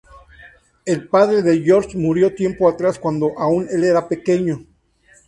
El 0.83 1.07
padre 1.09 1.43
de 1.43 1.61
Georg 1.61 1.95
murió 1.95 2.33
tiempo 2.33 2.67
atrás 2.67 2.97
cuando 2.97 3.37
aun 3.37 3.67
el 3.69 3.81
niño 3.81 3.87
era 3.91 4.07
pequeño. 4.07 4.65